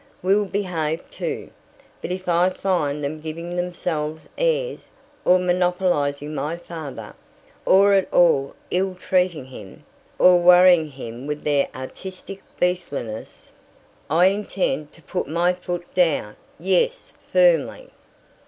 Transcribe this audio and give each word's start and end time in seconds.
we'll 0.23 0.45
behave, 0.47 1.07
too. 1.11 1.51
But 2.01 2.09
if 2.11 2.27
I 2.27 2.49
find 2.49 3.03
them 3.03 3.19
giving 3.19 3.55
themselves 3.55 4.27
airs, 4.35 4.89
or 5.23 5.37
monopolizing 5.37 6.33
my 6.33 6.57
father, 6.57 7.13
or 7.67 7.93
at 7.93 8.11
all 8.11 8.55
ill 8.71 8.95
treating 8.95 9.45
him, 9.45 9.83
or 10.17 10.39
worrying 10.39 10.89
him 10.89 11.27
with 11.27 11.43
their 11.43 11.67
artistic 11.75 12.41
beastliness, 12.59 13.51
I 14.09 14.25
intend 14.25 14.91
to 14.93 15.03
put 15.03 15.27
my 15.27 15.53
foot 15.53 15.93
down, 15.93 16.35
yes, 16.57 17.13
firmly. 17.31 17.91